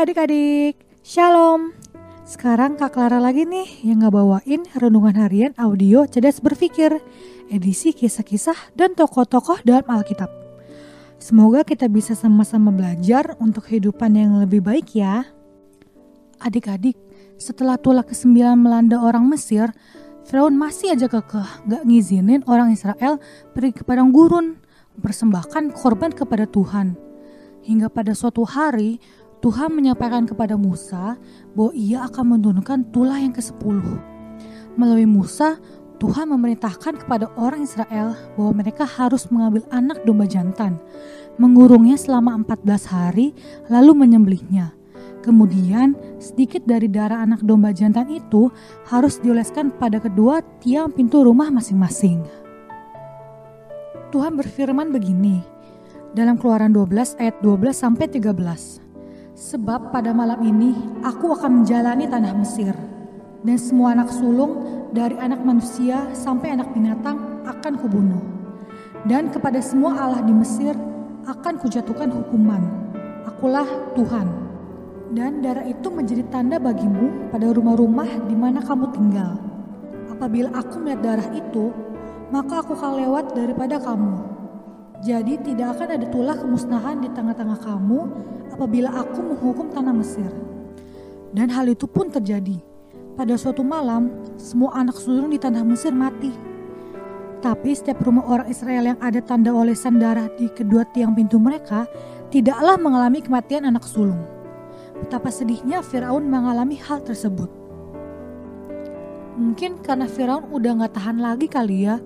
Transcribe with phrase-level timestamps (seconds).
[0.00, 1.76] adik-adik, Shalom.
[2.24, 7.04] Sekarang Kak Clara lagi nih yang ngebawain renungan harian audio cerdas berpikir,
[7.52, 10.32] edisi kisah-kisah dan tokoh-tokoh dalam Alkitab.
[11.20, 15.28] Semoga kita bisa sama-sama belajar untuk kehidupan yang lebih baik ya.
[16.40, 16.96] Adik-adik,
[17.36, 19.68] setelah tulah ke-9 melanda orang Mesir,
[20.24, 23.20] Firaun masih aja kekeh gak ngizinin orang Israel
[23.52, 24.56] pergi ke padang gurun,
[24.96, 26.96] mempersembahkan korban kepada Tuhan.
[27.60, 28.96] Hingga pada suatu hari,
[29.40, 31.16] Tuhan menyampaikan kepada Musa
[31.56, 33.80] bahwa ia akan menurunkan tulah yang ke-10.
[34.76, 35.56] Melalui Musa,
[36.00, 40.76] Tuhan memerintahkan kepada orang Israel bahwa mereka harus mengambil anak domba jantan,
[41.36, 43.36] mengurungnya selama 14 hari,
[43.68, 44.76] lalu menyembelihnya.
[45.20, 48.48] Kemudian, sedikit dari darah anak domba jantan itu
[48.88, 52.24] harus dioleskan pada kedua tiang pintu rumah masing-masing.
[54.08, 55.44] Tuhan berfirman begini
[56.16, 58.79] dalam Keluaran 12 ayat 12 sampai 13.
[59.40, 62.76] Sebab pada malam ini aku akan menjalani tanah Mesir,
[63.40, 68.20] dan semua anak sulung dari anak manusia sampai anak binatang akan kubunuh.
[69.08, 70.76] Dan kepada semua Allah di Mesir
[71.24, 72.60] akan kujatuhkan hukuman.
[73.24, 73.64] Akulah
[73.96, 74.28] Tuhan.
[75.16, 79.40] Dan darah itu menjadi tanda bagimu pada rumah-rumah di mana kamu tinggal.
[80.12, 81.72] Apabila aku melihat darah itu,
[82.28, 84.29] maka aku akan lewat daripada kamu.
[85.00, 88.00] Jadi tidak akan ada tulah kemusnahan di tengah-tengah kamu
[88.52, 90.28] apabila aku menghukum tanah Mesir.
[91.32, 92.60] Dan hal itu pun terjadi.
[93.16, 96.32] Pada suatu malam, semua anak sulung di tanah Mesir mati.
[97.40, 101.88] Tapi setiap rumah orang Israel yang ada tanda olesan darah di kedua tiang pintu mereka
[102.28, 104.20] tidaklah mengalami kematian anak sulung.
[105.00, 107.48] Betapa sedihnya Firaun mengalami hal tersebut.
[109.40, 111.96] Mungkin karena Firaun udah gak tahan lagi kali ya.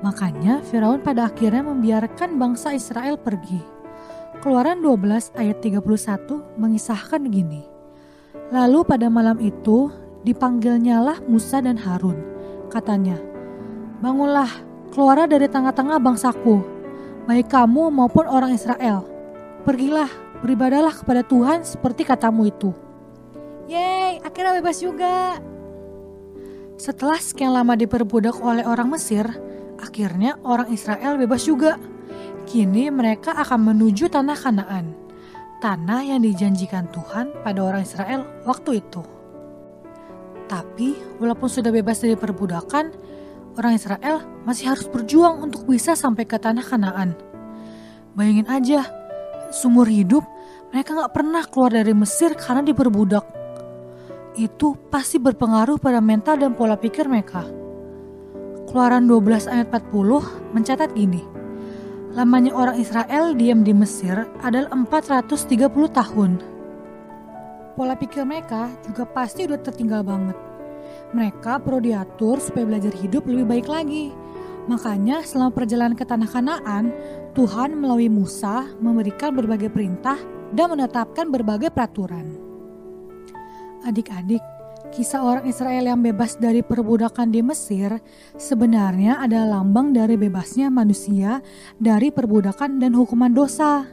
[0.00, 3.60] Makanya Firaun pada akhirnya membiarkan bangsa Israel pergi.
[4.40, 5.84] Keluaran 12 ayat 31
[6.56, 7.60] mengisahkan gini.
[8.48, 9.92] Lalu pada malam itu
[10.24, 12.16] dipanggilnyalah Musa dan Harun.
[12.72, 13.20] Katanya,
[14.00, 14.48] Bangunlah,
[14.96, 16.64] keluarlah dari tengah-tengah bangsaku,
[17.28, 19.04] baik kamu maupun orang Israel.
[19.68, 20.08] Pergilah,
[20.40, 22.72] beribadalah kepada Tuhan seperti katamu itu.
[23.68, 25.36] Yeay, akhirnya bebas juga.
[26.80, 29.28] Setelah sekian lama diperbudak oleh orang Mesir,
[29.76, 31.76] akhirnya orang Israel bebas juga.
[32.48, 34.96] Kini mereka akan menuju tanah Kanaan,
[35.60, 39.04] tanah yang dijanjikan Tuhan pada orang Israel waktu itu.
[40.48, 42.96] Tapi, walaupun sudah bebas dari perbudakan,
[43.60, 47.12] orang Israel masih harus berjuang untuk bisa sampai ke tanah Kanaan.
[48.16, 48.88] Bayangin aja,
[49.52, 50.24] sumur hidup
[50.72, 53.39] mereka gak pernah keluar dari Mesir karena diperbudak.
[54.38, 57.42] Itu pasti berpengaruh pada mental dan pola pikir mereka.
[58.70, 61.26] Keluaran 12 ayat 40 mencatat gini.
[62.14, 65.50] Lamanya orang Israel diam di Mesir adalah 430
[65.90, 66.30] tahun.
[67.74, 70.38] Pola pikir mereka juga pasti udah tertinggal banget.
[71.10, 74.14] Mereka perlu diatur supaya belajar hidup lebih baik lagi.
[74.70, 76.94] Makanya selama perjalanan ke tanah Kanaan,
[77.34, 80.18] Tuhan melalui Musa memberikan berbagai perintah
[80.54, 82.49] dan menetapkan berbagai peraturan.
[83.80, 84.42] Adik-adik,
[84.90, 88.02] Kisah orang Israel yang bebas dari perbudakan di Mesir
[88.34, 91.38] sebenarnya adalah lambang dari bebasnya manusia
[91.78, 93.86] dari perbudakan dan hukuman dosa.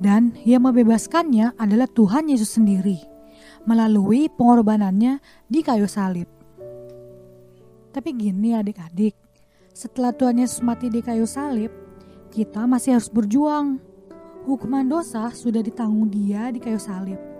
[0.00, 2.96] Dan yang membebaskannya adalah Tuhan Yesus sendiri
[3.68, 5.20] melalui pengorbanannya
[5.52, 6.30] di kayu salib.
[7.92, 9.12] Tapi gini adik-adik,
[9.76, 11.68] setelah Tuhan Yesus mati di kayu salib,
[12.32, 13.76] kita masih harus berjuang.
[14.48, 17.35] Hukuman dosa sudah ditanggung dia di kayu salib.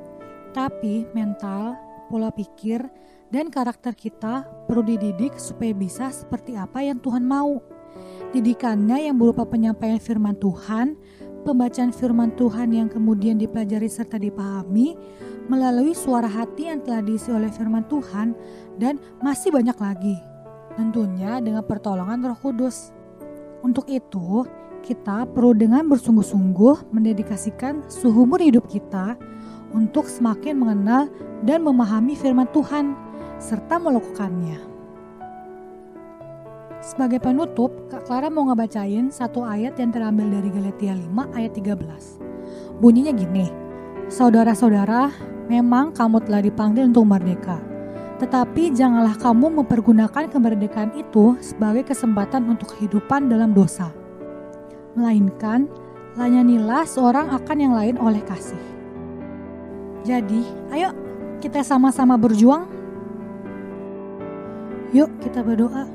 [0.56, 1.76] Tapi mental,
[2.08, 2.80] pola pikir,
[3.28, 7.60] dan karakter kita perlu dididik supaya bisa seperti apa yang Tuhan mau.
[8.32, 10.96] Didikannya yang berupa penyampaian firman Tuhan,
[11.44, 14.96] pembacaan firman Tuhan yang kemudian dipelajari serta dipahami
[15.52, 18.32] melalui suara hati yang telah diisi oleh firman Tuhan
[18.80, 20.16] dan masih banyak lagi.
[20.72, 22.96] Tentunya dengan pertolongan Roh Kudus.
[23.60, 24.48] Untuk itu,
[24.80, 29.18] kita perlu dengan bersungguh-sungguh mendedikasikan seumur hidup kita
[29.76, 31.12] untuk semakin mengenal
[31.44, 32.96] dan memahami firman Tuhan
[33.36, 34.56] serta melakukannya.
[36.80, 42.80] Sebagai penutup, Kak Clara mau ngebacain satu ayat yang terambil dari Galatia 5 ayat 13.
[42.80, 43.66] Bunyinya gini,
[44.06, 45.10] Saudara-saudara,
[45.50, 47.58] memang kamu telah dipanggil untuk merdeka.
[48.22, 53.90] Tetapi janganlah kamu mempergunakan kemerdekaan itu sebagai kesempatan untuk kehidupan dalam dosa.
[54.94, 55.66] Melainkan,
[56.14, 58.75] layanilah seorang akan yang lain oleh kasih.
[60.06, 60.94] Jadi, ayo
[61.42, 62.70] kita sama-sama berjuang.
[64.94, 65.90] Yuk kita berdoa.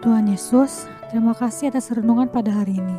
[0.00, 2.98] Tuhan Yesus, terima kasih atas renungan pada hari ini.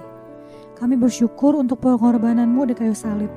[0.77, 3.33] Kami bersyukur untuk pengorbananmu di kayu salib.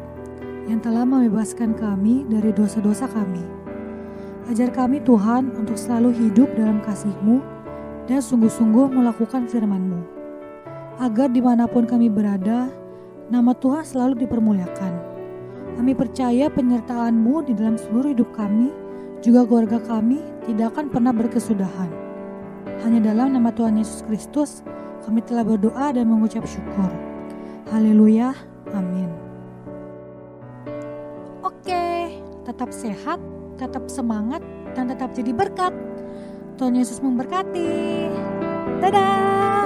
[0.70, 3.42] yang telah membebaskan kami dari dosa-dosa kami.
[4.46, 7.42] Ajar kami Tuhan untuk selalu hidup dalam kasih-Mu
[8.06, 10.06] dan sungguh-sungguh melakukan firman-Mu.
[11.02, 12.70] Agar di mana pun kami berada,
[13.26, 15.11] nama Tuhan selalu dipermuliakan.
[15.76, 18.68] Kami percaya penyertaan-Mu di dalam seluruh hidup kami,
[19.22, 21.90] juga keluarga kami tidak akan pernah berkesudahan.
[22.82, 24.66] Hanya dalam nama Tuhan Yesus Kristus,
[25.06, 26.90] kami telah berdoa dan mengucap syukur.
[27.70, 28.34] Haleluya,
[28.74, 29.10] amin.
[31.46, 33.22] Oke, tetap sehat,
[33.56, 34.42] tetap semangat,
[34.74, 35.72] dan tetap jadi berkat.
[36.58, 38.10] Tuhan Yesus memberkati.
[38.82, 39.61] Dadah!